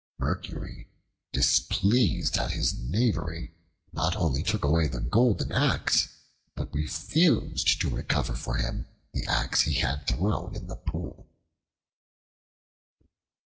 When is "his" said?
2.49-2.73